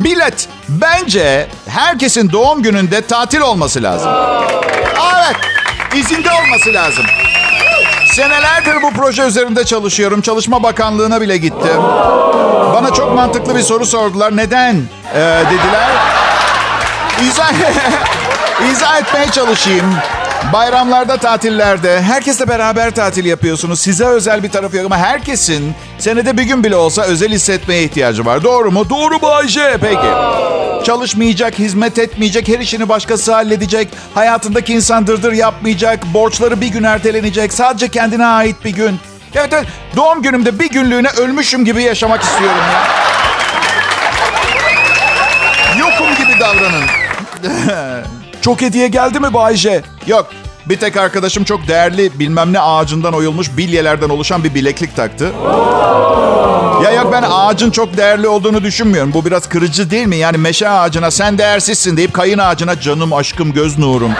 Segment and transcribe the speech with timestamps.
[0.00, 4.12] Millet bence herkesin doğum gününde tatil olması lazım.
[5.16, 5.36] Evet
[5.94, 7.04] izinde olması lazım.
[8.14, 10.20] Senelerdir bu proje üzerinde çalışıyorum.
[10.20, 11.82] Çalışma Bakanlığı'na bile gittim.
[12.74, 14.36] Bana çok mantıklı bir soru sordular.
[14.36, 14.82] Neden
[15.14, 15.88] ee, dediler.
[17.22, 17.52] İzah,
[18.72, 19.94] izah etmeye çalışayım.
[20.52, 23.80] Bayramlarda, tatillerde herkesle beraber tatil yapıyorsunuz.
[23.80, 28.26] Size özel bir tarafı yok ama herkesin senede bir gün bile olsa özel hissetmeye ihtiyacı
[28.26, 28.44] var.
[28.44, 28.90] Doğru mu?
[28.90, 29.76] Doğru Bayce.
[29.80, 30.06] Peki.
[30.84, 33.88] Çalışmayacak, hizmet etmeyecek, her işini başkası halledecek.
[34.14, 37.52] Hayatındaki insan dırdır yapmayacak, borçları bir gün ertelenecek.
[37.52, 39.00] Sadece kendine ait bir gün.
[39.34, 39.66] Evet, evet.
[39.96, 42.86] Doğum günümde bir günlüğüne ölmüşüm gibi yaşamak istiyorum ya.
[45.78, 46.84] Yokum gibi davranın.
[48.46, 49.82] çok hediye geldi mi Bayce?
[50.06, 50.26] Yok.
[50.66, 55.32] Bir tek arkadaşım çok değerli bilmem ne ağacından oyulmuş bilyelerden oluşan bir bileklik taktı.
[56.84, 59.12] Ya yok ben ağacın çok değerli olduğunu düşünmüyorum.
[59.14, 60.16] Bu biraz kırıcı değil mi?
[60.16, 64.12] Yani meşe ağacına sen değersizsin deyip kayın ağacına canım, aşkım, göz nurum.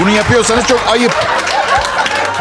[0.00, 1.12] Bunu yapıyorsanız çok ayıp.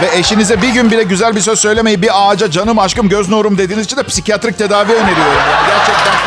[0.01, 3.57] Ve eşinize bir gün bile güzel bir söz söylemeyi bir ağaca canım, aşkım, göz nurum
[3.57, 5.41] dediğiniz için de psikiyatrik tedavi öneriyorum.
[5.51, 6.26] Yani gerçekten.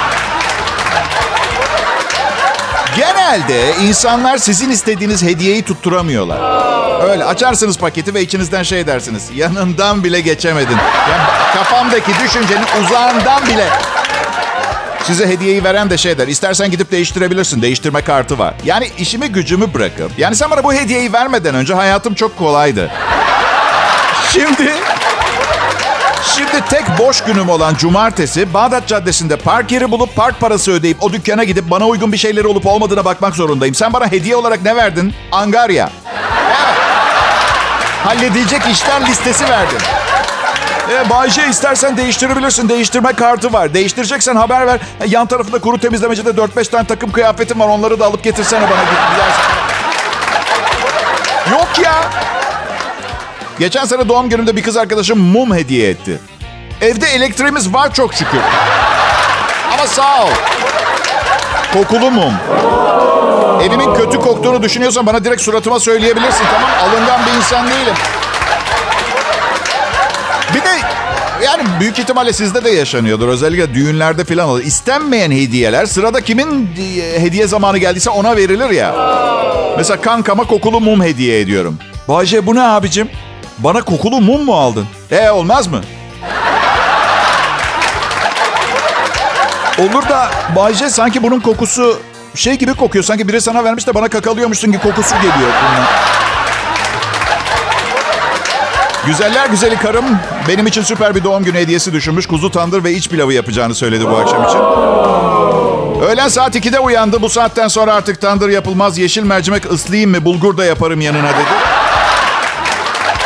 [2.96, 6.38] Genelde insanlar sizin istediğiniz hediyeyi tutturamıyorlar.
[7.10, 9.30] Öyle açarsınız paketi ve içinizden şey dersiniz.
[9.34, 10.76] Yanından bile geçemedin.
[11.10, 11.22] Yani
[11.54, 13.66] kafamdaki düşüncenin uzağından bile.
[15.04, 16.28] Size hediyeyi veren de şey der.
[16.28, 17.62] İstersen gidip değiştirebilirsin.
[17.62, 18.54] Değiştirme kartı var.
[18.64, 20.18] Yani işimi gücümü bırakıp.
[20.18, 22.90] Yani sen bana bu hediyeyi vermeden önce hayatım çok kolaydı.
[24.32, 24.74] Şimdi
[26.24, 31.12] Şimdi tek boş günüm olan cumartesi Bağdat Caddesi'nde park yeri bulup park parası ödeyip o
[31.12, 33.74] dükkana gidip bana uygun bir şeyleri olup olmadığına bakmak zorundayım.
[33.74, 35.14] Sen bana hediye olarak ne verdin?
[35.32, 35.90] Angarya.
[38.04, 38.16] Evet.
[38.16, 39.78] Halledilecek işler listesi verdin.
[40.90, 42.68] E, Bayce istersen değiştirebilirsin.
[42.68, 43.74] Değiştirme kartı var.
[43.74, 44.80] Değiştireceksen haber ver.
[45.00, 47.68] E, yan tarafında kuru temizlemecide 4-5 tane takım kıyafetim var.
[47.68, 48.80] Onları da alıp getirsene bana.
[51.58, 51.94] Yok ya.
[53.60, 56.18] Geçen sene doğum günümde bir kız arkadaşım mum hediye etti.
[56.80, 58.40] Evde elektriğimiz var çok şükür.
[59.72, 60.30] Ama sağ ol.
[61.72, 62.34] Kokulu mum.
[63.62, 67.94] Evimin kötü koktuğunu düşünüyorsan bana direkt suratıma söyleyebilirsin tamam Alıngan bir insan değilim.
[70.54, 70.86] Bir de
[71.44, 73.28] yani büyük ihtimalle sizde de yaşanıyordur.
[73.28, 74.60] Özellikle düğünlerde falan olur.
[74.64, 76.70] İstenmeyen hediyeler sırada kimin
[77.00, 78.94] e, hediye zamanı geldiyse ona verilir ya.
[79.76, 81.78] Mesela kankama kokulu mum hediye ediyorum.
[82.08, 83.08] Bahçe bu ne abicim?
[83.64, 84.86] Bana kokulu mum mu aldın?
[85.10, 85.80] E olmaz mı?
[89.78, 91.98] Olur da Bayce sanki bunun kokusu
[92.34, 93.04] şey gibi kokuyor.
[93.04, 95.86] Sanki biri sana vermiş de bana kakalıyormuşsun gibi kokusu geliyor bundan.
[99.06, 100.04] Güzeller güzeli karım
[100.48, 102.26] benim için süper bir doğum günü hediyesi düşünmüş.
[102.26, 104.58] Kuzu tandır ve iç pilavı yapacağını söyledi bu akşam için.
[106.00, 107.22] Öğlen saat 2'de uyandı.
[107.22, 108.98] Bu saatten sonra artık tandır yapılmaz.
[108.98, 111.79] Yeşil mercimek ıslayayım mı bulgur da yaparım yanına dedi.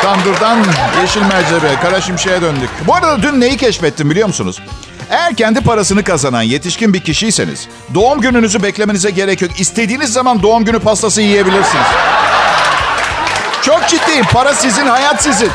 [0.04, 0.58] Tandırdan
[1.00, 2.70] yeşil mercimeğe, kara şimşeğe döndük.
[2.86, 4.62] Bu arada dün neyi keşfettim biliyor musunuz?
[5.10, 9.60] Eğer kendi parasını kazanan yetişkin bir kişiyseniz doğum gününüzü beklemenize gerek yok.
[9.60, 11.86] İstediğiniz zaman doğum günü pastası yiyebilirsiniz.
[13.62, 14.24] Çok ciddiyim.
[14.32, 15.50] Para sizin, hayat sizin.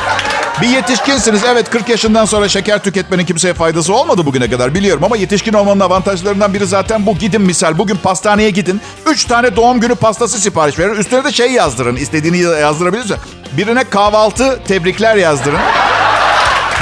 [0.62, 1.44] Bir yetişkinsiniz.
[1.44, 5.04] Evet 40 yaşından sonra şeker tüketmenin kimseye faydası olmadı bugüne kadar biliyorum.
[5.04, 7.18] Ama yetişkin olmanın avantajlarından biri zaten bu.
[7.18, 8.80] Gidin misal bugün pastaneye gidin.
[9.06, 10.94] 3 tane doğum günü pastası sipariş verin.
[10.94, 11.96] Üstüne de şey yazdırın.
[11.96, 13.16] İstediğini yazdırabilirsin.
[13.52, 15.60] Birine kahvaltı tebrikler yazdırın.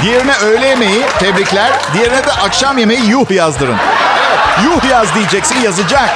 [0.03, 1.71] Diğerine öğle yemeği tebrikler.
[1.93, 3.77] Diğerine de akşam yemeği yuh yazdırın.
[4.65, 6.09] Yuh yaz diyeceksin yazacak.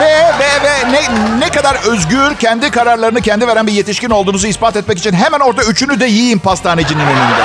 [0.00, 1.02] Ve ve ve ne,
[1.40, 5.62] ne kadar özgür, kendi kararlarını kendi veren bir yetişkin olduğunuzu ispat etmek için hemen orada
[5.62, 7.42] üçünü de yiyin pastanecinin önünde.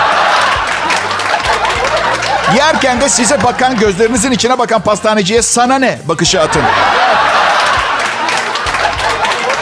[2.57, 6.63] Yerken de size bakan, gözlerinizin içine bakan pastaneciye sana ne bakışı atın.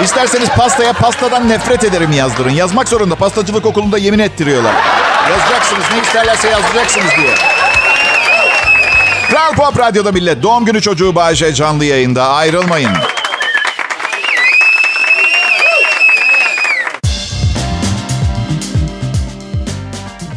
[0.03, 2.49] İsterseniz pastaya pastadan nefret ederim yazdırın.
[2.49, 3.15] Yazmak zorunda.
[3.15, 4.73] Pastacılık okulunda yemin ettiriyorlar.
[5.29, 5.83] Yazacaksınız.
[5.93, 7.54] Ne isterlerse yazacaksınız diye.
[9.29, 10.43] Kral Pop Radyo'da millet.
[10.43, 12.27] Doğum günü çocuğu Bayece canlı yayında.
[12.27, 12.89] Ayrılmayın.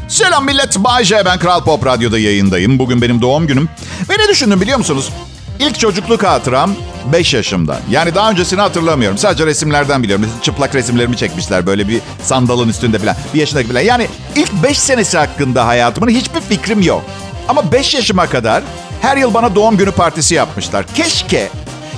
[0.09, 0.79] Selam millet.
[0.79, 2.79] Bayece ben Kral Pop Radyo'da yayındayım.
[2.79, 3.69] Bugün benim doğum günüm.
[4.11, 5.13] Ve ne düşündüm biliyor musunuz?
[5.59, 6.75] İlk çocukluk hatıram
[7.13, 7.81] 5 yaşımda.
[7.91, 9.19] Yani daha öncesini hatırlamıyorum.
[9.19, 10.27] Sadece resimlerden biliyorum.
[10.43, 13.17] Çıplak resimlerimi çekmişler böyle bir sandalın üstünde falan.
[13.35, 13.81] Bir yaşındaki falan.
[13.81, 14.07] Yani
[14.37, 17.05] ilk 5 senesi hakkında hayatımın hiçbir fikrim yok.
[17.49, 18.63] Ama 5 yaşıma kadar
[19.03, 20.87] her yıl bana doğum günü partisi yapmışlar.
[20.95, 21.49] Keşke,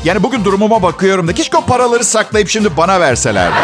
[0.05, 3.57] yani bugün durumuma bakıyorum da keşke o paraları saklayıp şimdi bana verselerdi.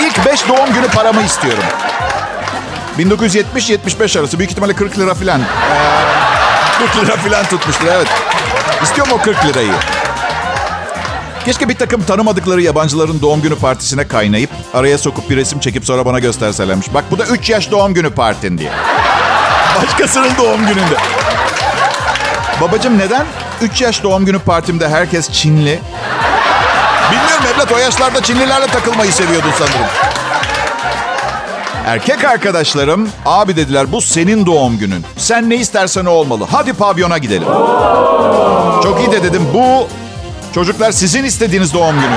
[0.00, 1.64] İlk 5 doğum günü paramı istiyorum.
[2.98, 5.40] 1970-75 arası büyük ihtimalle 40 lira falan.
[5.40, 5.44] Ee,
[6.78, 8.08] 40 lira falan tutmuştur evet.
[8.82, 9.72] İstiyorum o 40 lirayı.
[11.44, 16.06] Keşke bir takım tanımadıkları yabancıların doğum günü partisine kaynayıp araya sokup bir resim çekip sonra
[16.06, 16.94] bana gösterselermiş.
[16.94, 18.70] Bak bu da 3 yaş doğum günü partin diye.
[19.82, 20.96] Başkasının doğum gününde.
[22.60, 23.26] Babacım neden
[23.60, 25.80] 3 yaş doğum günü partimde herkes Çinli?
[27.10, 29.86] Bilmiyorum evlat o yaşlarda Çinlilerle takılmayı seviyordun sanırım.
[31.86, 35.04] Erkek arkadaşlarım abi dediler bu senin doğum günün.
[35.16, 36.46] Sen ne istersen o olmalı.
[36.52, 37.48] Hadi pavyona gidelim.
[38.82, 39.88] Çok iyi de dedim bu
[40.54, 42.16] çocuklar sizin istediğiniz doğum günü.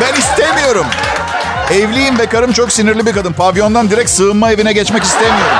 [0.00, 0.86] ben istemiyorum.
[1.72, 3.32] Evliyim ve karım çok sinirli bir kadın.
[3.32, 5.56] Pavyondan direkt sığınma evine geçmek istemiyorum.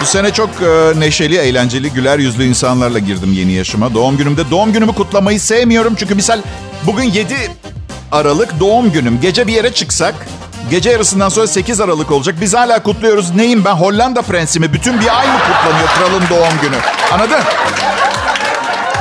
[0.00, 3.94] Bu sene çok e, neşeli, eğlenceli, güler yüzlü insanlarla girdim yeni yaşıma.
[3.94, 5.94] Doğum günümde doğum günümü kutlamayı sevmiyorum.
[5.98, 6.40] Çünkü misal
[6.86, 7.34] bugün 7
[8.12, 9.20] Aralık doğum günüm.
[9.20, 10.14] Gece bir yere çıksak
[10.70, 12.34] gece yarısından sonra 8 Aralık olacak.
[12.40, 13.34] Biz hala kutluyoruz.
[13.34, 14.72] Neyim ben Hollanda prensi?
[14.72, 16.76] Bütün bir ay mı kutlanıyor kralın doğum günü?
[17.12, 17.40] Anladın?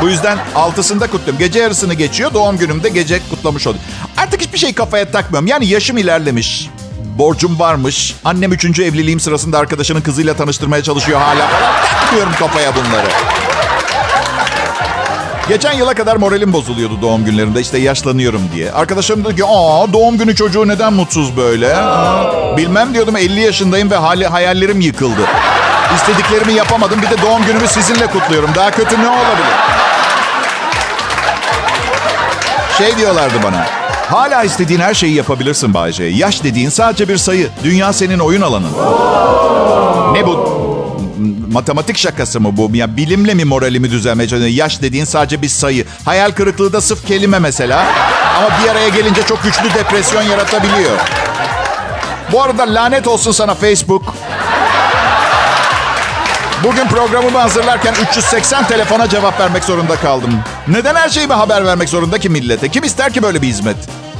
[0.01, 1.39] Bu yüzden altısında kutluyorum.
[1.39, 2.33] Gece yarısını geçiyor.
[2.33, 3.80] Doğum günümde gece kutlamış oldum.
[4.18, 5.47] Artık hiçbir şey kafaya takmıyorum.
[5.47, 6.69] Yani yaşım ilerlemiş.
[7.18, 8.15] Borcum varmış.
[8.25, 11.74] Annem üçüncü evliliğim sırasında arkadaşının kızıyla tanıştırmaya çalışıyor hala falan.
[12.01, 13.07] Takmıyorum kafaya bunları.
[15.50, 18.71] Geçen yıla kadar moralim bozuluyordu doğum günlerinde işte yaşlanıyorum diye.
[18.71, 21.75] Arkadaşlarım dedi ki aa doğum günü çocuğu neden mutsuz böyle?
[22.57, 25.21] Bilmem diyordum 50 yaşındayım ve hali, hayallerim yıkıldı.
[25.95, 28.50] İstediklerimi yapamadım bir de doğum günümü sizinle kutluyorum.
[28.56, 29.84] Daha kötü ne olabilir?
[32.77, 33.66] Şey diyorlardı bana.
[34.10, 36.04] Hala istediğin her şeyi yapabilirsin Bayce.
[36.04, 37.50] Yaş dediğin sadece bir sayı.
[37.63, 38.72] Dünya senin oyun alanın.
[40.13, 40.56] Ne bu?
[41.51, 42.69] Matematik şakası mı bu?
[42.74, 44.50] Ya bilimle mi moralimi düzelmeye?
[44.50, 45.86] Yaş dediğin sadece bir sayı.
[46.06, 47.86] Hayal kırıklığı da sıf kelime mesela.
[48.38, 51.00] Ama bir araya gelince çok güçlü depresyon yaratabiliyor.
[52.31, 54.16] Bu arada lanet olsun sana Facebook.
[56.65, 60.39] Bugün programımı hazırlarken 380 telefona cevap vermek zorunda kaldım.
[60.67, 62.69] Neden her şeyime haber vermek zorunda ki millete?
[62.69, 63.75] Kim ister ki böyle bir hizmet?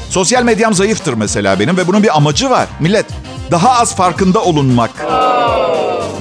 [0.10, 2.68] Sosyal medyam zayıftır mesela benim ve bunun bir amacı var.
[2.80, 3.06] Millet,
[3.52, 4.92] daha az farkında olunmak.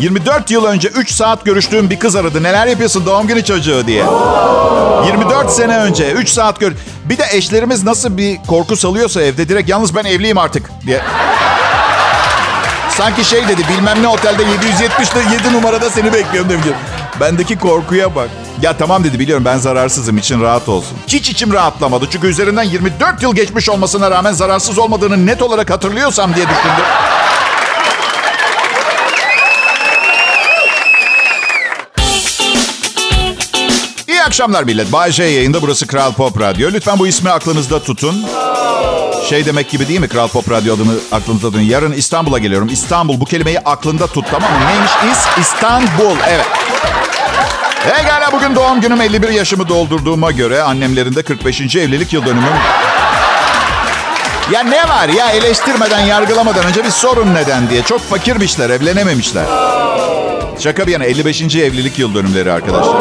[0.00, 2.42] 24 yıl önce 3 saat görüştüğüm bir kız aradı.
[2.42, 4.04] Neler yapıyorsun doğum günü çocuğu diye.
[5.06, 6.72] 24 sene önce 3 saat gör...
[7.04, 11.00] Bir de eşlerimiz nasıl bir korku salıyorsa evde direkt yalnız ben evliyim artık diye.
[12.98, 16.66] Sanki şey dedi bilmem ne otelde 777 numarada seni bekliyorum demiş.
[17.20, 18.28] Bendeki korkuya bak.
[18.62, 20.98] Ya tamam dedi biliyorum ben zararsızım için rahat olsun.
[21.08, 22.06] Hiç içim rahatlamadı.
[22.10, 26.84] Çünkü üzerinden 24 yıl geçmiş olmasına rağmen zararsız olmadığını net olarak hatırlıyorsam diye düşündüm.
[34.08, 34.92] İyi akşamlar millet.
[34.92, 36.70] Bay J yayında burası Kral Pop Radyo.
[36.72, 38.24] Lütfen bu ismi aklınızda tutun.
[39.28, 41.60] Şey demek gibi değil mi Kral Pop Radyo adını aklınızda tutun.
[41.60, 42.68] Yarın İstanbul'a geliyorum.
[42.68, 44.58] İstanbul bu kelimeyi aklında tut tamam mı?
[44.66, 44.90] Neymiş?
[45.12, 46.16] İs İstanbul.
[46.28, 46.46] Evet.
[47.84, 51.76] Pekala bugün doğum günüm 51 yaşımı doldurduğuma göre annemlerin de 45.
[51.76, 52.52] evlilik yıl dönümüm.
[54.52, 57.82] Ya ne var ya eleştirmeden yargılamadan önce bir sorun neden diye.
[57.82, 59.44] Çok fakirmişler evlenememişler.
[60.58, 61.42] Şaka bir yana 55.
[61.42, 62.96] evlilik yıl dönümleri arkadaşlar.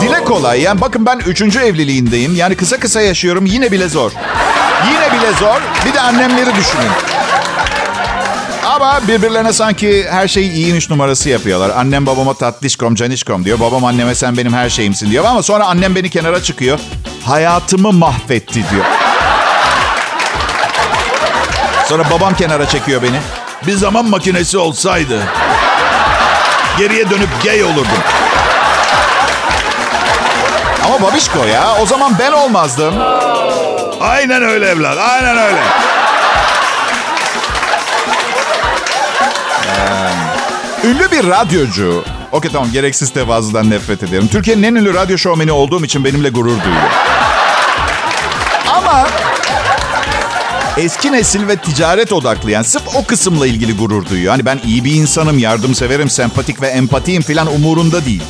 [0.00, 1.42] Dile kolay yani bakın ben 3.
[1.56, 2.36] evliliğindeyim.
[2.36, 4.12] Yani kısa kısa yaşıyorum yine bile zor.
[4.92, 5.60] Yine bile zor.
[5.86, 6.90] Bir de annemleri düşünün.
[8.66, 11.70] Ama birbirlerine sanki her şeyi iyiymiş numarası yapıyorlar.
[11.76, 13.60] Annem babama tatlışkom, canişkom diyor.
[13.60, 15.24] Babam anneme sen benim her şeyimsin diyor.
[15.24, 16.78] Ama sonra annem beni kenara çıkıyor.
[17.26, 18.84] Hayatımı mahvetti diyor.
[21.88, 23.20] Sonra babam kenara çekiyor beni.
[23.66, 25.22] Bir zaman makinesi olsaydı.
[26.78, 27.86] Geriye dönüp gay olurdum.
[30.86, 31.76] Ama babişko ya.
[31.82, 32.94] O zaman ben olmazdım.
[34.04, 34.98] Aynen öyle evlat.
[34.98, 35.58] Aynen öyle.
[39.68, 42.04] Ee, ünlü bir radyocu.
[42.32, 44.28] Okey tamam gereksiz tevazudan nefret ederim.
[44.28, 46.90] Türkiye'nin en ünlü radyo şovmeni olduğum için benimle gurur duyuyor.
[48.68, 49.06] Ama
[50.76, 54.30] eski nesil ve ticaret odaklı yani sırf o kısımla ilgili gurur duyuyor.
[54.30, 58.22] Hani ben iyi bir insanım, yardımseverim, sempatik ve empatiyim falan umurunda değil.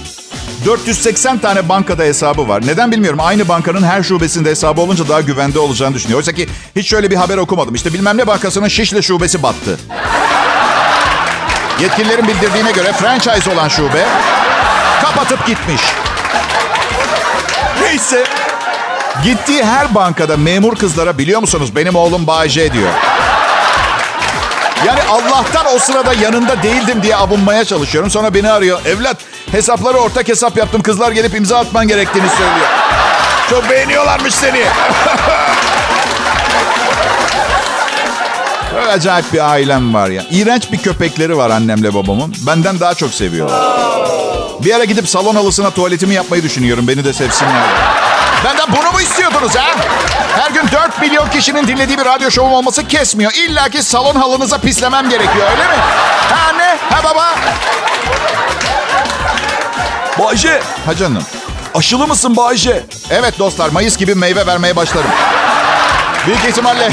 [0.64, 2.66] 480 tane bankada hesabı var.
[2.66, 3.18] Neden bilmiyorum.
[3.22, 6.18] Aynı bankanın her şubesinde hesabı olunca daha güvende olacağını düşünüyor.
[6.18, 7.74] Oysa ki hiç şöyle bir haber okumadım.
[7.74, 9.78] İşte bilmem ne bankasının Şişli şubesi battı.
[11.80, 14.06] Yetkililerin bildirdiğine göre franchise olan şube
[15.02, 15.82] kapatıp gitmiş.
[17.80, 18.24] Neyse.
[19.24, 22.90] Gittiği her bankada memur kızlara biliyor musunuz benim oğlum Bayce diyor.
[24.86, 28.10] Yani Allah'tan o sırada yanında değildim diye avunmaya çalışıyorum.
[28.10, 28.80] Sonra beni arıyor.
[28.86, 29.16] Evlat
[29.52, 30.82] hesapları ortak hesap yaptım.
[30.82, 32.66] Kızlar gelip imza atman gerektiğini söylüyor.
[33.50, 34.60] Çok beğeniyorlarmış seni.
[38.74, 40.24] Böyle acayip bir ailem var ya.
[40.30, 42.34] İğrenç bir köpekleri var annemle babamın.
[42.46, 43.84] Benden daha çok seviyorlar.
[44.64, 46.88] Bir ara gidip salon halısına tuvaletimi yapmayı düşünüyorum.
[46.88, 47.64] Beni de sevsinler.
[48.44, 49.74] Benden bunu mu istiyordunuz ha?
[50.38, 53.32] Her gün 4 milyon kişinin dinlediği bir radyo şovum olması kesmiyor.
[53.32, 55.74] İlla ki salon halınıza pislemem gerekiyor öyle mi?
[56.34, 56.76] Ha ne?
[56.90, 57.34] Ha baba?
[60.18, 61.22] Bayce, Ha canım.
[61.74, 62.82] aşılı mısın Bayce?
[63.10, 65.10] Evet dostlar Mayıs gibi meyve vermeye başlarım.
[66.26, 66.90] Büyük ihtimalle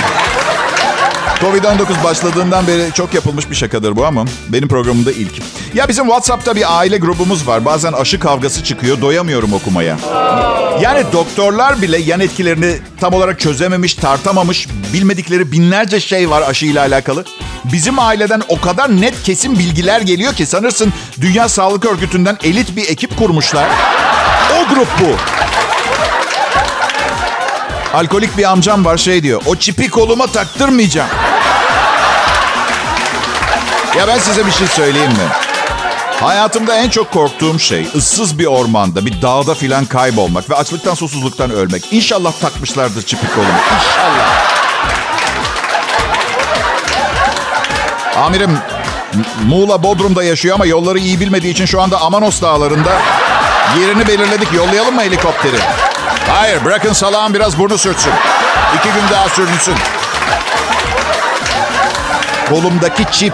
[1.41, 5.31] Covid-19 başladığından beri çok yapılmış bir şakadır bu ama benim programımda ilk.
[5.73, 7.65] Ya bizim WhatsApp'ta bir aile grubumuz var.
[7.65, 9.01] Bazen aşı kavgası çıkıyor.
[9.01, 9.97] Doyamıyorum okumaya.
[10.81, 17.25] Yani doktorlar bile yan etkilerini tam olarak çözememiş, tartamamış, bilmedikleri binlerce şey var aşıyla alakalı.
[17.73, 22.89] Bizim aileden o kadar net kesin bilgiler geliyor ki sanırsın Dünya Sağlık Örgütü'nden elit bir
[22.89, 23.69] ekip kurmuşlar.
[24.59, 25.15] O grup bu.
[27.93, 29.41] Alkolik bir amcam var şey diyor.
[29.45, 31.09] O çipi koluma taktırmayacağım.
[33.97, 35.27] Ya ben size bir şey söyleyeyim mi?
[36.21, 41.51] Hayatımda en çok korktuğum şey ıssız bir ormanda, bir dağda filan kaybolmak ve açlıktan susuzluktan
[41.51, 41.93] ölmek.
[41.93, 43.49] İnşallah takmışlardır çipi koluma.
[43.51, 44.51] İnşallah.
[48.25, 48.57] Amirim
[49.45, 52.91] Muğla Bodrum'da yaşıyor ama yolları iyi bilmediği için şu anda Amanos dağlarında
[53.79, 54.53] yerini belirledik.
[54.53, 55.57] Yollayalım mı helikopteri?
[56.29, 58.13] Hayır bırakın salağın biraz burnu sürtsün.
[58.77, 59.75] İki gün daha sürünsün.
[62.49, 63.33] Kolumdaki çip.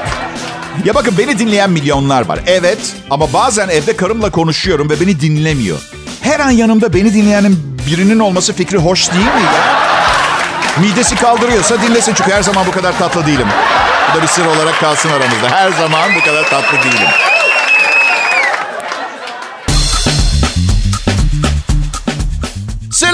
[0.85, 2.39] Ya bakın beni dinleyen milyonlar var.
[2.47, 5.77] Evet ama bazen evde karımla konuşuyorum ve beni dinlemiyor.
[6.21, 9.77] Her an yanımda beni dinleyenin birinin olması fikri hoş değil mi ya?
[10.81, 13.47] Midesi kaldırıyorsa dinlesin çünkü her zaman bu kadar tatlı değilim.
[14.13, 15.49] Bu da bir sır olarak kalsın aramızda.
[15.49, 17.07] Her zaman bu kadar tatlı değilim.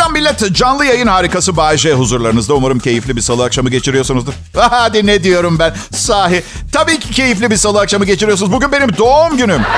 [0.03, 0.55] Selam millet.
[0.55, 2.53] Canlı yayın harikası Bayece huzurlarınızda.
[2.53, 4.33] Umarım keyifli bir salı akşamı geçiriyorsunuzdur.
[4.55, 5.73] Hadi ne diyorum ben.
[5.91, 6.43] Sahi.
[6.71, 8.51] Tabii ki keyifli bir salı akşamı geçiriyorsunuz.
[8.51, 9.61] Bugün benim doğum günüm.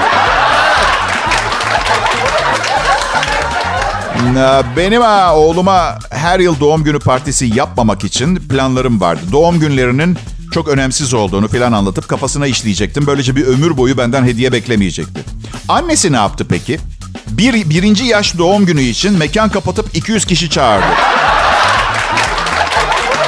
[4.77, 9.21] Benim ha, oğluma her yıl doğum günü partisi yapmamak için planlarım vardı.
[9.31, 10.17] Doğum günlerinin
[10.51, 13.07] çok önemsiz olduğunu falan anlatıp kafasına işleyecektim.
[13.07, 15.21] Böylece bir ömür boyu benden hediye beklemeyecekti.
[15.67, 16.79] Annesi ne yaptı peki?
[17.27, 20.85] Bir, birinci yaş doğum günü için mekan kapatıp 200 kişi çağırdı.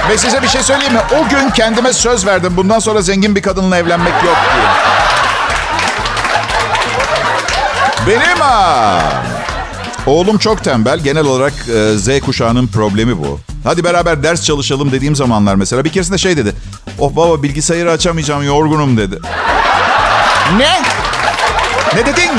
[0.09, 1.01] Ve size bir şey söyleyeyim mi?
[1.19, 2.53] O gün kendime söz verdim.
[2.57, 4.65] Bundan sonra zengin bir kadınla evlenmek yok diye.
[8.07, 9.01] Benim ha.
[10.05, 10.99] Oğlum çok tembel.
[10.99, 13.39] Genel olarak e, Z kuşağının problemi bu.
[13.63, 15.85] Hadi beraber ders çalışalım dediğim zamanlar mesela.
[15.85, 16.53] Bir keresinde şey dedi.
[16.99, 19.19] Oh baba bilgisayarı açamayacağım yorgunum dedi.
[20.57, 20.81] Ne?
[21.95, 22.31] Ne dedin?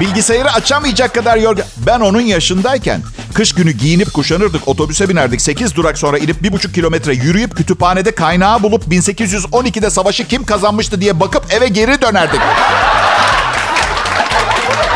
[0.00, 1.64] Bilgisayarı açamayacak kadar yorgun.
[1.86, 3.02] Ben onun yaşındayken
[3.34, 4.68] kış günü giyinip kuşanırdık.
[4.68, 5.40] Otobüse binerdik.
[5.40, 11.20] 8 durak sonra inip 1,5 kilometre yürüyüp kütüphanede kaynağı bulup 1812'de savaşı kim kazanmıştı diye
[11.20, 12.40] bakıp eve geri dönerdik.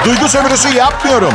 [0.05, 1.35] Duygu sömürüsü yapmıyorum.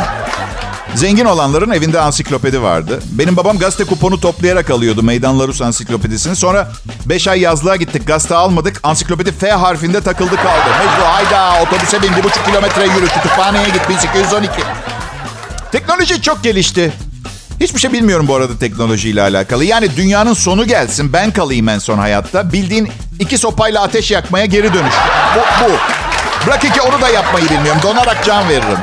[0.96, 3.00] Zengin olanların evinde ansiklopedi vardı.
[3.12, 6.36] Benim babam gazete kuponu toplayarak alıyordu Meydan Larus ansiklopedisini.
[6.36, 6.72] Sonra
[7.06, 8.80] 5 ay yazlığa gittik gazete almadık.
[8.84, 10.70] Ansiklopedi F harfinde takıldı kaldı.
[10.80, 14.52] Mecbur hayda otobüse bin bir buçuk kilometre yürü kütüphaneye git 1812.
[15.72, 16.94] Teknoloji çok gelişti.
[17.60, 19.66] Hiçbir şey bilmiyorum bu arada teknolojiyle alakalı.
[19.66, 22.54] Yani dünyanın sonu gelsin ben kalayım en son hayatta.
[22.54, 24.94] Bildiğin iki sopayla ateş yakmaya geri dönüş.
[25.36, 25.72] Bu, bu.
[26.48, 27.82] Bırakın ki onu da yapmayı bilmiyorum.
[27.84, 28.78] Donarak can veririm.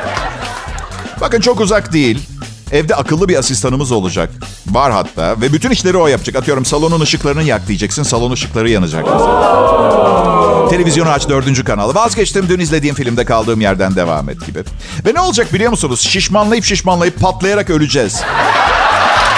[1.21, 2.19] Bakın çok uzak değil.
[2.73, 4.31] Evde akıllı bir asistanımız olacak.
[4.67, 5.41] Var hatta.
[5.41, 6.37] Ve bütün işleri o yapacak.
[6.37, 8.03] Atıyorum salonun ışıklarını yak diyeceksin.
[8.03, 9.05] Salon ışıkları yanacak.
[10.71, 11.95] Televizyonu aç dördüncü kanalı.
[11.95, 14.59] Vazgeçtim dün izlediğim filmde kaldığım yerden devam et gibi.
[15.07, 16.01] Ve ne olacak biliyor musunuz?
[16.01, 18.23] Şişmanlayıp şişmanlayıp patlayarak öleceğiz.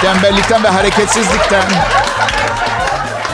[0.01, 1.63] Tembellikten ve hareketsizlikten.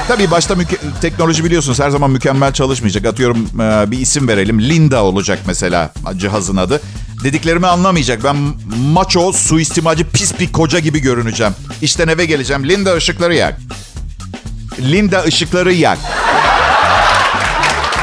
[0.08, 3.06] Tabii başta müke- teknoloji biliyorsunuz her zaman mükemmel çalışmayacak.
[3.06, 4.62] Atıyorum e, bir isim verelim.
[4.62, 6.82] Linda olacak mesela cihazın adı.
[7.26, 8.24] Dediklerimi anlamayacak.
[8.24, 8.36] Ben
[8.94, 11.56] maço, suistimacı, pis bir koca gibi görüneceğim.
[11.82, 12.70] İşten eve geleceğim.
[12.70, 13.58] Linda ışıkları yak.
[14.80, 15.98] Linda ışıkları yak.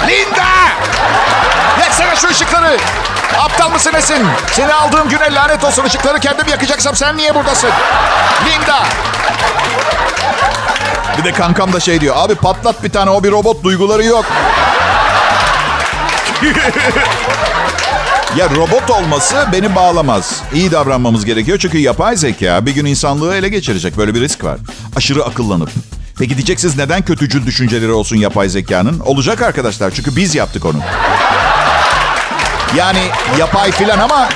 [0.08, 0.48] Linda!
[1.80, 2.78] Yaksana şu ışıkları.
[3.38, 4.26] Aptal mısın nesin?
[4.52, 7.70] Seni aldığım güne lanet olsun ışıkları kendim yakacaksam sen niye buradasın?
[8.46, 8.82] Linda!
[11.18, 12.14] Bir de kankam da şey diyor.
[12.18, 14.24] Abi patlat bir tane o bir robot duyguları yok.
[18.38, 20.42] ya robot olması beni bağlamaz.
[20.54, 23.96] İyi davranmamız gerekiyor çünkü yapay zeka bir gün insanlığı ele geçirecek.
[23.96, 24.58] Böyle bir risk var.
[24.96, 25.70] Aşırı akıllanıp.
[26.18, 29.00] Peki diyeceksiniz neden kötücül düşünceleri olsun yapay zekanın?
[29.00, 30.78] Olacak arkadaşlar çünkü biz yaptık onu.
[32.76, 33.02] Yani
[33.38, 34.28] yapay filan ama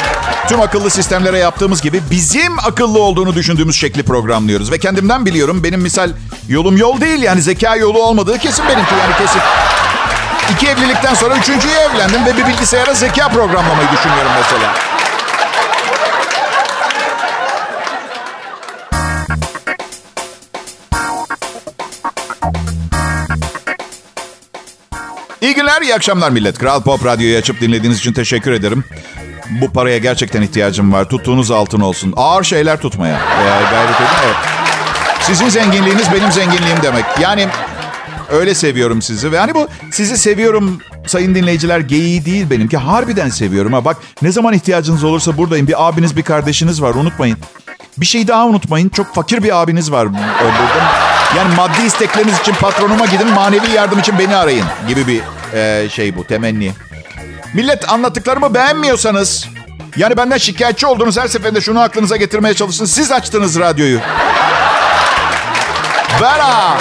[0.49, 4.73] tüm akıllı sistemlere yaptığımız gibi bizim akıllı olduğunu düşündüğümüz şekli programlıyoruz.
[4.73, 6.11] Ve kendimden biliyorum benim misal
[6.49, 9.41] yolum yol değil yani zeka yolu olmadığı kesin benimki yani kesin.
[10.53, 14.75] İki evlilikten sonra üçüncüye evlendim ve bir bilgisayara zeka programlamayı düşünüyorum mesela.
[25.41, 26.59] İyi günler, iyi akşamlar millet.
[26.59, 28.85] Kral Pop Radyo'yu açıp dinlediğiniz için teşekkür ederim.
[29.50, 31.09] Bu paraya gerçekten ihtiyacım var.
[31.09, 32.15] Tuttuğunuz altın olsun.
[32.17, 34.09] Ağır şeyler tutmaya ee, gayret edin.
[34.25, 34.37] Evet.
[35.21, 37.05] Sizin zenginliğiniz benim zenginliğim demek.
[37.21, 37.49] Yani
[38.30, 39.33] öyle seviyorum sizi.
[39.33, 42.76] Ve hani bu sizi seviyorum sayın dinleyiciler geyiği değil benimki.
[42.76, 43.73] Harbiden seviyorum.
[43.73, 45.66] Ha bak ne zaman ihtiyacınız olursa buradayım.
[45.68, 47.38] Bir abiniz bir kardeşiniz var unutmayın.
[47.97, 48.88] Bir şey daha unutmayın.
[48.88, 50.97] Çok fakir bir abiniz var burada.
[51.37, 55.23] Yani maddi istekleriniz için patronuma gidin, manevi yardım için beni arayın gibi bir
[55.54, 56.73] e, şey bu, temenni.
[57.54, 59.49] Millet anlattıklarımı beğenmiyorsanız,
[59.97, 62.85] yani benden şikayetçi olduğunuz her seferinde şunu aklınıza getirmeye çalışın.
[62.85, 64.00] Siz açtınız radyoyu.
[66.21, 66.76] Vera!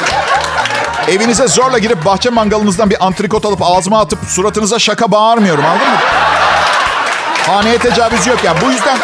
[1.09, 5.97] Evinize zorla girip bahçe mangalınızdan bir antrikot alıp ağzıma atıp suratınıza şaka bağırmıyorum anladın mı?
[7.47, 8.55] Haneye tecavüz yok ya.
[8.65, 8.97] Bu yüzden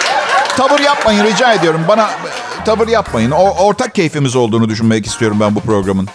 [0.58, 1.82] tavır yapmayın rica ediyorum.
[1.88, 2.10] Bana
[2.66, 3.32] tavır yapmayın.
[3.32, 6.08] O, ortak keyfimiz olduğunu düşünmek istiyorum ben bu programın.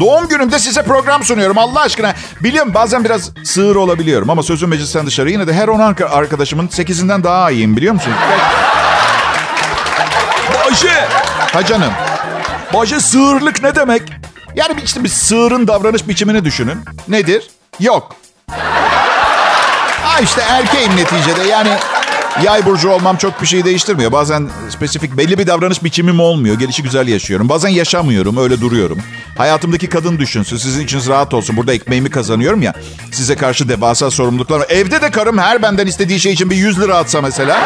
[0.00, 2.14] Doğum günümde size program sunuyorum Allah aşkına.
[2.40, 5.30] Biliyorum bazen biraz sığır olabiliyorum ama sözüm meclisten dışarı.
[5.30, 5.80] Yine de her 10
[6.10, 8.16] arkadaşımın 8'inden daha iyiyim biliyor musunuz?
[10.64, 11.08] Bayce!
[11.52, 11.92] Ha canım.
[12.74, 14.02] Bayce sığırlık ne demek?
[14.56, 16.78] Yani işte bir sığırın davranış biçimini düşünün.
[17.08, 17.50] Nedir?
[17.80, 18.16] Yok.
[20.02, 21.70] Ha işte erkeğim neticede yani
[22.42, 24.12] yay burcu olmam çok bir şey değiştirmiyor.
[24.12, 26.58] Bazen spesifik belli bir davranış biçimim olmuyor.
[26.58, 27.48] Gelişi güzel yaşıyorum.
[27.48, 28.98] Bazen yaşamıyorum öyle duruyorum.
[29.38, 31.56] Hayatımdaki kadın düşünsün sizin içiniz rahat olsun.
[31.56, 32.72] Burada ekmeğimi kazanıyorum ya.
[33.12, 34.66] Size karşı devasa sorumluluklar var.
[34.70, 37.60] Evde de karım her benden istediği şey için bir 100 lira atsa mesela.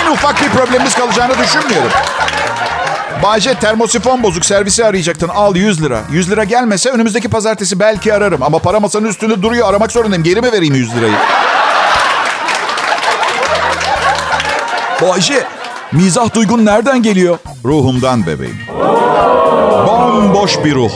[0.00, 1.90] En ufak bir problemimiz kalacağını düşünmüyorum.
[3.28, 6.00] Bayce termosifon bozuk servisi arayacaktın al 100 lira.
[6.12, 8.42] 100 lira gelmese önümüzdeki pazartesi belki ararım.
[8.42, 10.24] Ama para masanın üstünde duruyor aramak zorundayım.
[10.24, 11.12] Geri mi vereyim 100 lirayı?
[15.02, 15.44] Bayce,
[15.92, 17.38] mizah duygun nereden geliyor?
[17.64, 18.58] Ruhumdan bebeğim.
[19.86, 20.92] Bomboş bir ruh.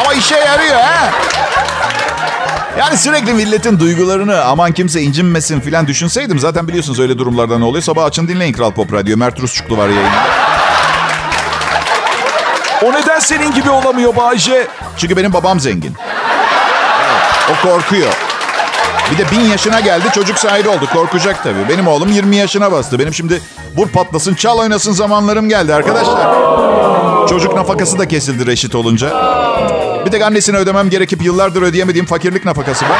[0.00, 1.10] Ama işe yarıyor ha.
[2.78, 6.38] Yani sürekli milletin duygularını aman kimse incinmesin filan düşünseydim.
[6.38, 7.82] Zaten biliyorsunuz öyle durumlarda ne oluyor.
[7.82, 9.16] Sabah açın dinleyin Kral Pop Radyo.
[9.16, 10.43] Mert Rusçuklu var yayında.
[12.84, 14.66] O neden senin gibi olamıyor Bayce?
[14.96, 15.94] Çünkü benim babam zengin.
[17.52, 18.12] O korkuyor.
[19.12, 20.88] Bir de bin yaşına geldi çocuk sahibi oldu.
[20.92, 21.68] Korkacak tabii.
[21.68, 22.98] Benim oğlum 20 yaşına bastı.
[22.98, 23.40] Benim şimdi
[23.76, 26.34] vur patlasın çal oynasın zamanlarım geldi arkadaşlar.
[27.28, 29.08] Çocuk nafakası da kesildi reşit olunca.
[30.06, 32.98] Bir tek annesine ödemem gerekip yıllardır ödeyemediğim fakirlik nafakası var.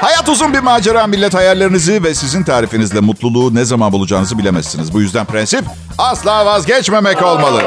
[0.00, 4.92] Hayat uzun bir macera millet hayallerinizi ve sizin tarifinizle mutluluğu ne zaman bulacağınızı bilemezsiniz.
[4.92, 5.64] Bu yüzden prensip
[5.98, 7.62] asla vazgeçmemek olmalı.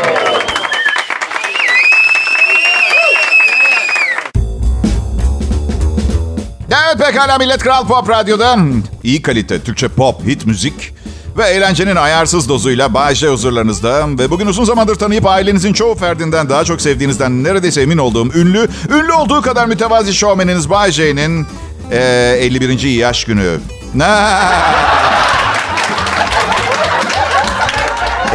[6.71, 8.57] Evet pekala millet Kral Pop Radyo'da
[9.03, 10.93] iyi kalite Türkçe pop, hit müzik
[11.37, 14.07] ve eğlencenin ayarsız dozuyla Bayece huzurlarınızda.
[14.07, 18.67] Ve bugün uzun zamandır tanıyıp ailenizin çoğu ferdinden daha çok sevdiğinizden neredeyse emin olduğum ünlü,
[18.89, 21.47] ünlü olduğu kadar mütevazi şovmeniniz Bayece'nin
[21.91, 22.81] e, 51.
[22.89, 23.59] yaş günü.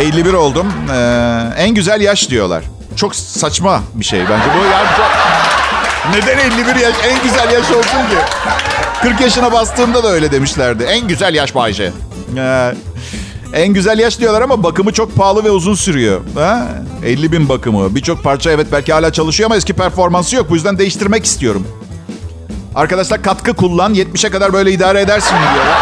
[0.01, 0.73] 51 oldum.
[0.93, 2.65] Ee, en güzel yaş diyorlar.
[2.97, 4.45] Çok saçma bir şey bence.
[4.59, 5.07] Bu yani çok...
[6.15, 6.95] Neden 51 yaş?
[7.05, 8.17] En güzel yaş olsun ki.
[9.03, 10.83] 40 yaşına bastığımda da öyle demişlerdi.
[10.83, 11.93] En güzel yaş Bayce.
[12.37, 12.73] Ee,
[13.55, 16.21] en güzel yaş diyorlar ama bakımı çok pahalı ve uzun sürüyor.
[16.35, 16.69] Ha?
[17.05, 17.95] 50 bin bakımı.
[17.95, 20.51] Birçok parça evet belki hala çalışıyor ama eski performansı yok.
[20.51, 21.67] Bu yüzden değiştirmek istiyorum.
[22.77, 23.95] Arkadaşlar katkı kullan.
[23.95, 25.77] 70'e kadar böyle idare edersin diyorlar.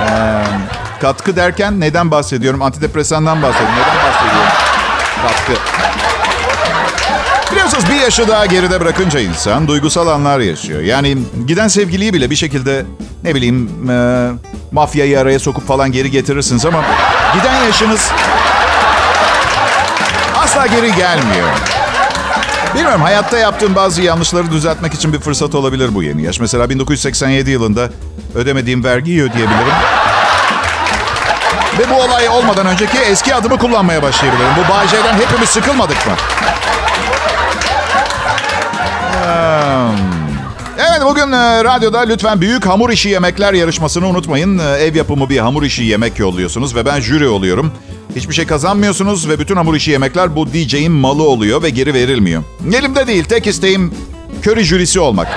[0.00, 0.44] Ee,
[1.00, 2.62] katkı derken neden bahsediyorum?
[2.62, 3.74] Antidepresandan bahsediyorum.
[3.74, 4.52] Neden bahsediyorum?
[5.22, 5.52] Katkı.
[7.52, 10.80] Biliyorsunuz bir yaşı daha geride bırakınca insan duygusal anlar yaşıyor.
[10.80, 12.84] Yani giden sevgiliyi bile bir şekilde
[13.24, 14.28] ne bileyim e,
[14.72, 16.84] mafyayı araya sokup falan geri getirirsiniz ama
[17.34, 18.10] giden yaşınız
[20.36, 21.48] asla geri gelmiyor.
[22.74, 26.40] Bilmiyorum hayatta yaptığım bazı yanlışları düzeltmek için bir fırsat olabilir bu yeni yaş.
[26.40, 27.90] Mesela 1987 yılında
[28.34, 29.74] ödemediğim vergiyi ödeyebilirim.
[31.78, 34.50] Ve bu olay olmadan önceki eski adımı kullanmaya başlayabilirim.
[34.56, 36.12] Bu Bayce'den hepimiz sıkılmadık mı?
[40.78, 44.58] Evet bugün e, radyoda lütfen büyük hamur işi yemekler yarışmasını unutmayın.
[44.58, 47.72] E, ev yapımı bir hamur işi yemek yolluyorsunuz ve ben jüri oluyorum.
[48.16, 52.42] Hiçbir şey kazanmıyorsunuz ve bütün hamur işi yemekler bu DJ'in malı oluyor ve geri verilmiyor.
[52.74, 53.24] Elimde değil.
[53.24, 53.94] Tek isteğim
[54.46, 55.28] Curry jürisi olmak.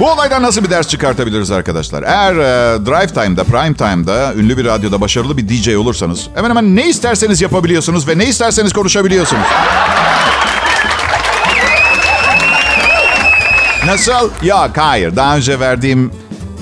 [0.00, 2.02] Bu olaydan nasıl bir ders çıkartabiliriz arkadaşlar?
[2.02, 6.76] Eğer e, drive time'da, prime time'da, ünlü bir radyoda başarılı bir DJ olursanız hemen hemen
[6.76, 9.46] ne isterseniz yapabiliyorsunuz ve ne isterseniz konuşabiliyorsunuz.
[13.86, 14.30] Nasıl?
[14.42, 15.16] Yok hayır.
[15.16, 16.10] Daha önce verdiğim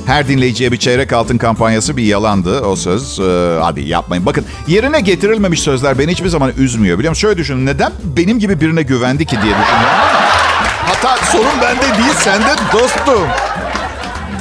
[0.07, 3.21] her dinleyiciye bir çeyrek altın kampanyası bir yalandı o söz.
[3.21, 4.27] Ee, hadi yapmayın.
[4.27, 6.99] Bakın yerine getirilmemiş sözler beni hiçbir zaman üzmüyor.
[6.99, 7.21] Biliyor musun?
[7.21, 7.67] Şöyle düşünün.
[7.67, 9.99] Neden benim gibi birine güvendi ki diye düşünüyorum.
[10.87, 13.27] Hatta sorun bende değil sende dostum.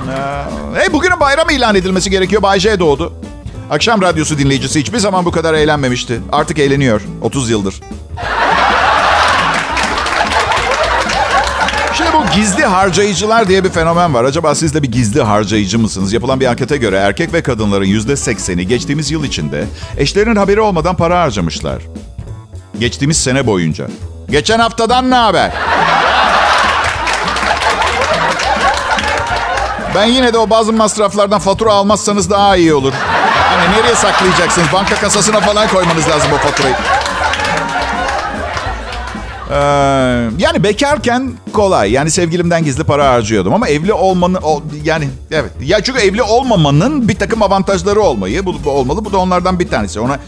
[0.09, 2.41] Ee, hey, bugünün bayram ilan edilmesi gerekiyor.
[2.41, 3.13] Bay J doğdu.
[3.69, 6.19] Akşam radyosu dinleyicisi hiçbir zaman bu kadar eğlenmemişti.
[6.31, 7.01] Artık eğleniyor.
[7.21, 7.81] 30 yıldır.
[11.93, 14.23] Şimdi bu gizli harcayıcılar diye bir fenomen var.
[14.23, 16.13] Acaba siz de bir gizli harcayıcı mısınız?
[16.13, 19.65] Yapılan bir ankete göre erkek ve kadınların yüzde sekseni geçtiğimiz yıl içinde
[19.97, 21.81] eşlerinin haberi olmadan para harcamışlar.
[22.79, 23.87] Geçtiğimiz sene boyunca.
[24.29, 25.51] Geçen haftadan ne haber?
[29.95, 32.93] Ben yine de o bazı masraflardan fatura almazsanız daha iyi olur.
[33.49, 34.67] Hani nereye saklayacaksınız?
[34.73, 36.75] Banka kasasına falan koymanız lazım o faturayı.
[39.51, 39.55] Ee,
[40.37, 41.91] yani bekarken kolay.
[41.91, 43.53] Yani sevgilimden gizli para harcıyordum.
[43.53, 44.39] Ama evli olmanın...
[44.43, 45.51] o- yani evet.
[45.61, 49.05] Ya çünkü evli olmamanın bir takım avantajları olmayı bu, bu olmalı.
[49.05, 49.99] Bu da onlardan bir tanesi.
[49.99, 50.19] Ona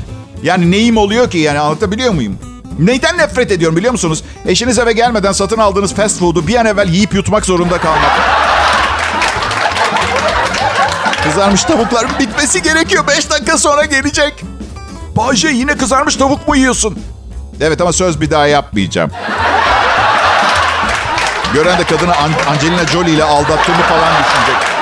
[0.43, 2.37] yani neyim oluyor ki yani anlatabiliyor muyum?
[2.79, 4.23] Neyden nefret ediyorum biliyor musunuz?
[4.45, 8.11] Eşiniz eve gelmeden satın aldığınız fast food'u bir an evvel yiyip yutmak zorunda kalmak.
[11.23, 13.07] Kızarmış tavukların bitmesi gerekiyor.
[13.07, 14.43] 5 dakika sonra gelecek.
[15.17, 16.97] Bayce yine kızarmış tavuk mu yiyorsun?
[17.61, 19.11] Evet ama söz bir daha yapmayacağım.
[21.53, 24.73] Gören de kadını An- Angelina Jolie ile aldattığımı falan düşünecek.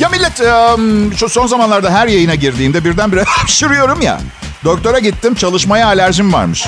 [0.00, 0.76] Ya
[1.16, 4.20] şu son zamanlarda her yayına girdiğimde birdenbire hapşırıyorum ya.
[4.64, 6.66] Doktora gittim çalışmaya alerjim varmış.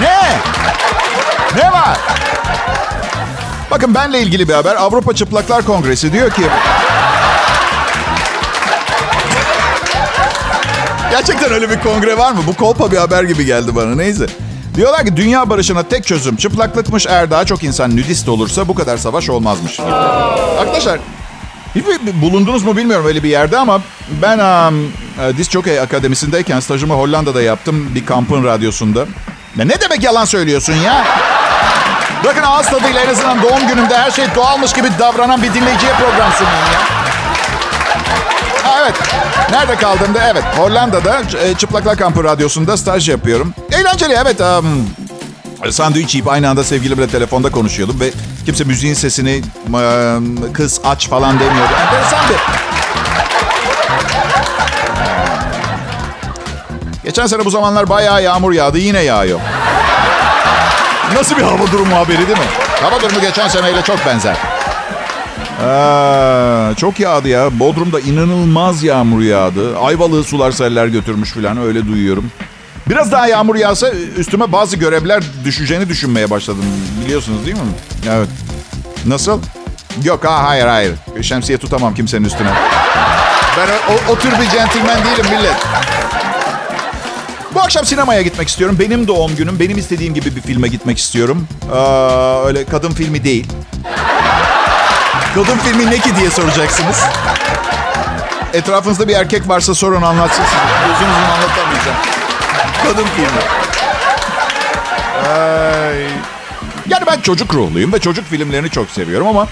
[0.00, 0.18] Ne?
[3.80, 4.76] Bakın benle ilgili bir haber.
[4.76, 6.42] Avrupa Çıplaklar Kongresi diyor ki...
[11.10, 12.40] Gerçekten öyle bir kongre var mı?
[12.46, 13.94] Bu kolpa bir haber gibi geldi bana.
[13.94, 14.26] Neyse.
[14.74, 17.06] Diyorlar ki dünya barışına tek çözüm çıplaklıkmış.
[17.06, 19.80] Eğer daha çok insan nudist olursa bu kadar savaş olmazmış.
[20.60, 21.00] Arkadaşlar
[22.22, 23.80] bulundunuz mu bilmiyorum öyle bir yerde ama
[24.22, 29.00] ben um, e, Diz Jockey Akademisi'ndeyken stajımı Hollanda'da yaptım bir kampın radyosunda.
[29.56, 31.04] Ya ne demek yalan söylüyorsun ya?
[32.24, 36.32] Bakın ağız tadıyla en azından doğum günümde her şey doğalmış gibi davranan bir dinleyiciye program
[36.32, 36.80] sunayım ya.
[38.64, 38.94] Ha, evet.
[39.50, 40.28] Nerede kaldım da?
[40.30, 40.44] Evet.
[40.56, 43.54] Hollanda'da e, Çıplaklar Kampı Radyosu'nda staj yapıyorum.
[43.72, 44.40] Eğlenceli evet.
[44.40, 44.90] Um,
[45.70, 48.10] sandviç yiyip aynı anda sevgilimle telefonda konuşuyordum ve
[48.44, 51.72] kimse müziğin sesini um, kız aç falan demiyordu.
[51.86, 52.36] Enteresan bir...
[57.04, 58.78] Geçen sene bu zamanlar bayağı yağmur yağdı.
[58.78, 59.40] Yine yağıyor.
[61.14, 62.44] Nasıl bir hava durumu haberi değil mi?
[62.82, 64.36] Hava durumu geçen seneyle çok benzer.
[65.66, 67.58] Aa, çok yağdı ya.
[67.60, 69.78] Bodrum'da inanılmaz yağmur yağdı.
[69.78, 72.30] Ayvalık'ı sular seller götürmüş falan öyle duyuyorum.
[72.88, 76.64] Biraz daha yağmur yağsa üstüme bazı görevler düşeceğini düşünmeye başladım.
[77.04, 77.62] Biliyorsunuz değil mi?
[78.10, 78.28] Evet.
[79.06, 79.40] Nasıl?
[80.04, 80.92] Yok ha hayır hayır.
[81.22, 82.48] Şemsiye tutamam kimsenin üstüne.
[83.58, 85.56] Ben o, o, o tür bir centilmen değilim millet.
[87.54, 88.76] Bu akşam sinemaya gitmek istiyorum.
[88.80, 89.60] Benim doğum günüm.
[89.60, 91.48] Benim istediğim gibi bir filme gitmek istiyorum.
[91.72, 93.46] Aa, öyle kadın filmi değil.
[95.34, 97.00] Kadın filmi ne ki diye soracaksınız.
[98.54, 100.92] Etrafınızda bir erkek varsa sorun anlatsın size.
[100.94, 101.96] Uzun anlatamayacağım.
[102.84, 103.40] Kadın filmi.
[105.32, 106.00] Ay.
[106.88, 109.46] Yani ben çocuk ruhluyum ve çocuk filmlerini çok seviyorum ama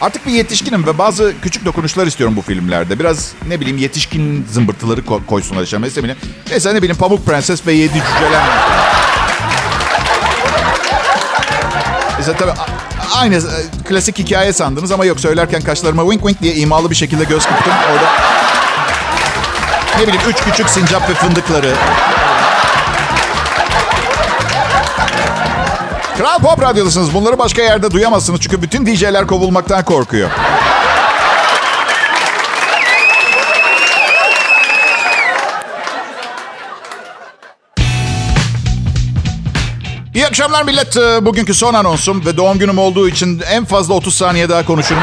[0.00, 2.98] artık bir yetişkinim ve bazı küçük dokunuşlar istiyorum bu filmlerde.
[2.98, 5.78] Biraz ne bileyim yetişkin zımbırtıları ko- koysunlar işte.
[5.78, 6.14] Mesela,
[6.50, 8.42] mesela ne bileyim Pamuk Prenses ve Yedi Cüceler.
[12.18, 12.52] Mesela tabii
[13.14, 13.40] aynı e,
[13.88, 17.72] klasik hikaye sandınız ama yok söylerken kaşlarıma wink wink diye imalı bir şekilde göz kırptım.
[17.92, 18.10] Orada
[19.98, 21.74] ne bileyim üç küçük sincap ve fındıkları.
[26.20, 27.14] Kral Pop Radyo'dasınız.
[27.14, 28.40] Bunları başka yerde duyamazsınız.
[28.40, 30.30] Çünkü bütün DJ'ler kovulmaktan korkuyor.
[40.14, 40.96] İyi akşamlar millet.
[40.96, 45.02] Ee, Bugünkü son anonsum ve doğum günüm olduğu için en fazla 30 saniye daha konuşurum.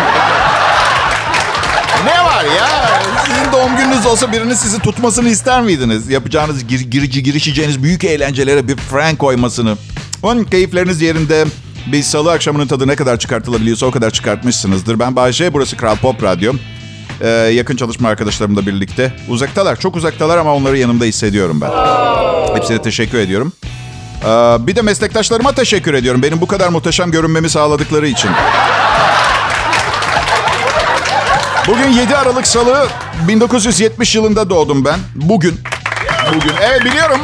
[2.06, 3.00] ne var ya?
[3.26, 6.10] Sizin doğum gününüz olsa birinin sizi tutmasını ister miydiniz?
[6.10, 9.78] Yapacağınız gir, girici, girişeceğiniz büyük eğlencelere bir frank koymasını.
[10.24, 11.46] Onun keyifleriniz yerinde
[11.92, 15.00] bir salı akşamının tadı ne kadar çıkartılabiliyorsa o kadar çıkartmışsınızdır.
[15.00, 16.54] Ben Bayşe, burası Kral Pop Radyo.
[17.22, 19.14] Ee, yakın çalışma arkadaşlarımla birlikte.
[19.30, 21.72] Uzaktalar, çok uzaktalar ama onları yanımda hissediyorum ben.
[22.56, 23.54] Hepsine teşekkür ediyorum.
[24.24, 24.28] Ee,
[24.68, 26.24] bir de meslektaşlarıma teşekkür ediyorum.
[26.24, 28.32] Benim bu kadar muhteşem görünmemi sağladıkları için.
[31.68, 32.88] Bugün 7 Aralık Salı
[33.28, 35.00] 1970 yılında doğdum ben.
[35.16, 35.60] Bugün.
[36.36, 36.54] Bugün.
[36.62, 37.20] Evet biliyorum.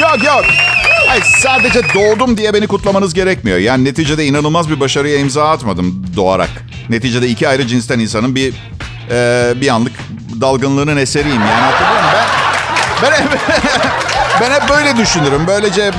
[0.00, 0.44] Yok yok.
[1.08, 3.58] Hayır, sadece doğdum diye beni kutlamanız gerekmiyor.
[3.58, 6.50] Yani neticede inanılmaz bir başarıya imza atmadım doğarak.
[6.88, 8.54] Neticede iki ayrı cinsten insanın bir
[9.10, 9.92] e, bir anlık
[10.40, 11.40] dalgınlığının eseriyim.
[11.40, 12.18] Yani hatırlıyor musun?
[13.02, 13.40] Ben, ben, hep,
[14.40, 15.46] ben hep böyle düşünürüm.
[15.46, 15.90] Böylece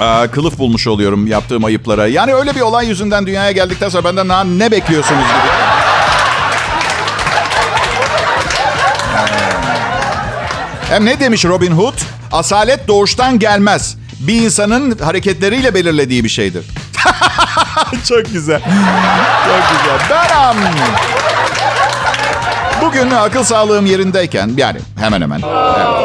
[0.00, 2.06] e, kılıf bulmuş oluyorum yaptığım ayıplara.
[2.06, 5.52] Yani öyle bir olay yüzünden dünyaya geldikten sonra benden "Ha, ne bekliyorsunuz gibi.
[10.90, 11.94] Hem ne demiş Robin Hood?
[12.32, 13.96] Asalet doğuştan gelmez.
[14.20, 16.64] Bir insanın hareketleriyle belirlediği bir şeydir.
[18.08, 18.60] Çok güzel.
[19.46, 19.98] Çok güzel.
[20.10, 20.56] Ben am.
[22.82, 25.42] Bugün akıl sağlığım yerindeyken yani hemen hemen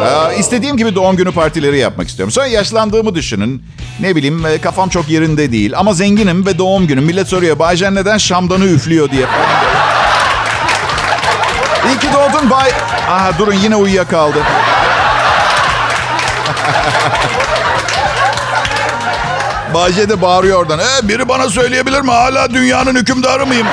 [0.02, 2.32] evet, istediğim gibi doğum günü partileri yapmak istiyorum.
[2.32, 3.64] Sonra yaşlandığımı düşünün.
[4.00, 7.04] Ne bileyim e, kafam çok yerinde değil ama zenginim ve doğum günüm.
[7.04, 9.26] Millet soruyor Baycan neden şamdanı üflüyor diye.
[11.88, 12.72] İyi ki doğdun Bay...
[13.10, 14.38] Aha durun yine uyuyakaldı.
[19.73, 20.80] Bahçe de bağırıyor oradan.
[20.80, 22.12] E, biri bana söyleyebilir mi?
[22.12, 23.67] Hala dünyanın hükümdarı mıyım?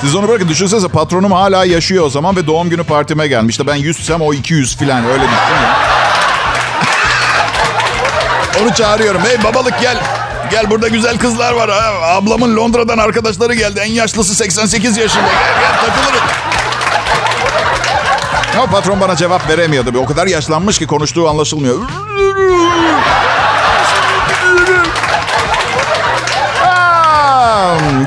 [0.00, 0.48] Siz onu bırakın.
[0.48, 3.66] Düşünsenize patronum hala yaşıyor o zaman ve doğum günü partime gelmişti.
[3.66, 5.70] Ben 100'sem o 200 falan öyle düşünün.
[8.62, 9.20] Onu çağırıyorum.
[9.24, 9.98] Hey babalık gel.
[10.50, 11.70] Gel burada güzel kızlar var.
[11.70, 11.92] Ha.
[12.02, 13.80] Ablamın Londra'dan arkadaşları geldi.
[13.80, 15.28] En yaşlısı 88 yaşında.
[15.28, 16.49] Gel gel takılırız.
[18.56, 19.98] Ama patron bana cevap veremiyordu.
[19.98, 21.78] O kadar yaşlanmış ki konuştuğu anlaşılmıyor.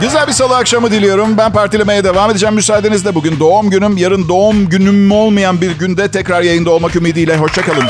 [0.01, 1.37] Güzel bir salı akşamı diliyorum.
[1.37, 3.15] Ben partilemeye devam edeceğim müsaadenizle.
[3.15, 3.97] Bugün doğum günüm.
[3.97, 7.37] Yarın doğum günüm olmayan bir günde tekrar yayında olmak ümidiyle.
[7.37, 7.83] Hoşçakalın.